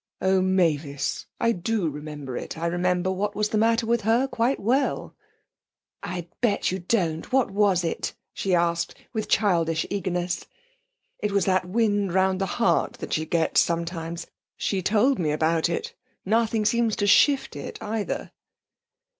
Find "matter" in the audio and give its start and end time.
3.59-3.85